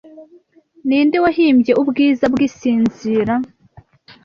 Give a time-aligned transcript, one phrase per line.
[0.87, 3.33] Ninde wahimbye Ubwiza Bwisinzira